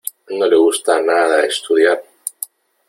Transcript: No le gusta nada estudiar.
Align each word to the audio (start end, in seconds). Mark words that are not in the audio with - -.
No 0.37 0.47
le 0.53 0.59
gusta 0.61 0.95
nada 1.11 1.37
estudiar. 1.51 1.97